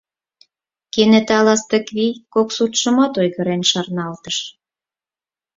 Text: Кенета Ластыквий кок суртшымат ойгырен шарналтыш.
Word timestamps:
Кенета 0.93 1.39
Ластыквий 1.45 2.13
кок 2.33 2.47
суртшымат 2.55 3.13
ойгырен 3.21 3.61
шарналтыш. 3.71 4.37